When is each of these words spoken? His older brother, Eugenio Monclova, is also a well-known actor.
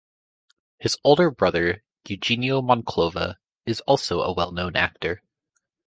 His 0.79 0.97
older 1.03 1.29
brother, 1.29 1.83
Eugenio 2.07 2.63
Monclova, 2.63 3.35
is 3.67 3.81
also 3.81 4.21
a 4.23 4.33
well-known 4.33 4.75
actor. 4.75 5.21